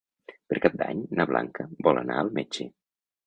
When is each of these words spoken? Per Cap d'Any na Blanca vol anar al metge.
Per 0.51 0.57
Cap 0.63 0.77
d'Any 0.79 1.03
na 1.19 1.27
Blanca 1.31 1.67
vol 1.89 2.01
anar 2.03 2.17
al 2.23 2.35
metge. 2.39 2.67